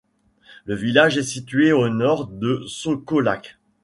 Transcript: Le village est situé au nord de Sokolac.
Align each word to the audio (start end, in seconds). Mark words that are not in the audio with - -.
Le 0.65 0.73
village 0.73 1.19
est 1.19 1.21
situé 1.21 1.71
au 1.71 1.87
nord 1.87 2.25
de 2.25 2.63
Sokolac. 2.67 3.59